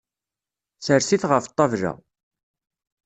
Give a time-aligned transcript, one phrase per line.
[0.85, 1.93] Sers-it ɣef ṭṭabla.